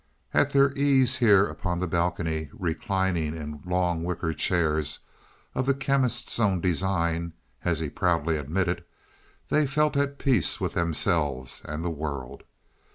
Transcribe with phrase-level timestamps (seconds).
[0.33, 4.97] At their ease here upon the balcony, reclining in long wicker chairs
[5.53, 8.83] of the Chemist's own design, as he proudly admitted,
[9.49, 12.45] they felt at peace with themselves and the world.